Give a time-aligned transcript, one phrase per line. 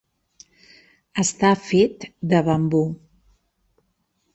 [1.25, 2.85] Està fet de bambú.